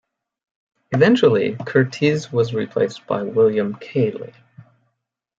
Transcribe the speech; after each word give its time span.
Eventually 0.93 1.53
Curtiz 1.57 2.31
was 2.33 2.55
replaced 2.55 3.05
by 3.05 3.21
William 3.21 3.75
Keighley. 3.75 4.33